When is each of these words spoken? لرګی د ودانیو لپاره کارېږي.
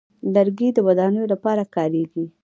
لرګی 0.33 0.69
د 0.73 0.77
ودانیو 0.87 1.31
لپاره 1.33 1.63
کارېږي. 1.75 2.25